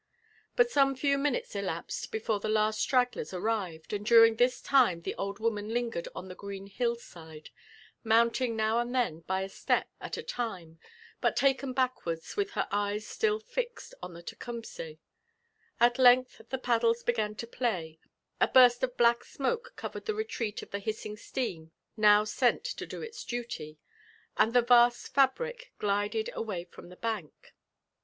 But 0.55 0.71
some 0.71 0.95
few 0.95 1.19
minutes 1.19 1.55
elapsed 1.55 2.11
before 2.11 2.39
the 2.39 2.49
last 2.49 2.79
stragglers 2.79 3.35
arrived, 3.35 3.93
and 3.93 4.03
during 4.03 4.37
this 4.37 4.59
time 4.59 5.01
the 5.03 5.13
old 5.13 5.37
woman 5.37 5.69
lingered 5.75 6.07
on 6.15 6.27
the 6.27 6.33
green 6.33 6.67
hlU's 6.67 7.03
side, 7.03 7.51
mounting 8.03 8.55
now 8.55 8.79
and 8.79 8.95
then 8.95 9.19
by 9.19 9.41
a 9.41 9.47
step 9.47 9.89
at 10.01 10.17
a 10.17 10.23
time, 10.23 10.79
but 11.21 11.35
taken 11.35 11.71
backwards, 11.71 12.35
with 12.35 12.53
her 12.53 12.67
eyes 12.71 13.05
slill 13.05 13.37
fixed 13.39 13.93
on 14.01 14.15
the 14.15 14.23
Tecumseh. 14.23 14.97
At 15.79 15.99
length 15.99 16.41
the 16.49 16.57
paddles 16.57 17.03
began 17.03 17.35
to 17.35 17.45
play, 17.45 17.99
a 18.39 18.47
burst 18.47 18.81
of 18.81 18.97
black 18.97 19.23
smoke 19.23 19.73
covered 19.75 20.07
the 20.07 20.15
retreat 20.15 20.63
of 20.63 20.71
the 20.71 20.79
hissing 20.79 21.15
steam 21.15 21.73
now 21.95 22.23
sent 22.23 22.63
to 22.63 22.87
do 22.87 23.03
its 23.03 23.23
duly, 23.23 23.77
and 24.35 24.51
th%vast 24.55 25.13
fabric 25.13 25.73
glided 25.77 26.31
away 26.33 26.63
from 26.63 26.89
the 26.89 26.95
bank. 26.95 27.53